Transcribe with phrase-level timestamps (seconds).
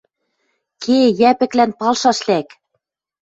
[0.83, 2.47] Ке, Йӓпӹклӓн палшаш лӓк!